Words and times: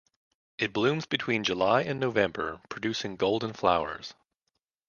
It 0.57 0.73
blooms 0.73 1.05
between 1.05 1.43
July 1.43 1.83
and 1.83 1.99
November 1.99 2.59
producing 2.69 3.17
golden 3.17 3.53
flowers. 3.53 4.15